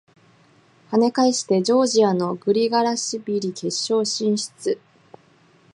[0.89, 4.81] 跳ね返してジョージアのグリガラシビリ決勝進出！